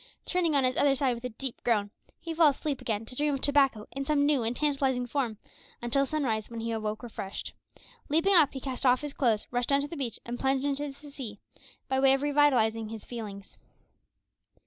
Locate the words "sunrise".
6.07-6.49